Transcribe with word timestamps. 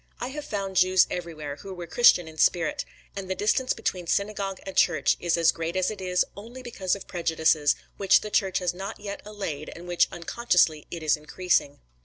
I 0.19 0.29
have 0.29 0.45
found 0.45 0.77
Jews 0.77 1.05
everywhere 1.11 1.57
who 1.57 1.75
were 1.75 1.85
Christian 1.85 2.27
in 2.27 2.39
spirit; 2.39 2.85
and 3.15 3.29
the 3.29 3.35
distance 3.35 3.71
between 3.73 4.07
synagogue 4.07 4.59
and 4.65 4.75
church 4.75 5.15
is 5.19 5.37
as 5.37 5.51
great 5.51 5.75
as 5.75 5.91
it 5.91 6.01
is, 6.01 6.25
only 6.35 6.63
because 6.63 6.95
of 6.95 7.05
prejudices, 7.05 7.75
which 7.97 8.21
the 8.21 8.31
church 8.31 8.57
has 8.57 8.73
not 8.73 8.99
yet 8.99 9.21
allayed 9.25 9.69
and 9.75 9.87
which 9.87 10.07
unconsciously 10.11 10.87
it 10.89 11.03
is 11.03 11.15
increasing. 11.17 11.81